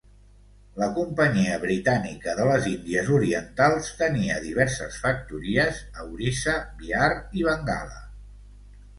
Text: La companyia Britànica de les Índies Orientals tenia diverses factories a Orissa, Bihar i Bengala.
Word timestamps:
La 0.83 0.85
companyia 0.93 1.57
Britànica 1.65 2.31
de 2.39 2.45
les 2.51 2.69
Índies 2.69 3.11
Orientals 3.17 3.89
tenia 3.99 4.37
diverses 4.45 4.97
factories 5.03 5.83
a 5.97 6.07
Orissa, 6.15 6.55
Bihar 6.81 7.11
i 7.43 7.47
Bengala. 7.49 8.01